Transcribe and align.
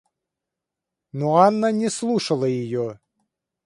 Но 1.11 1.35
Анна 1.37 1.71
не 1.71 1.87
слушала 1.91 2.45
ее. 2.45 2.99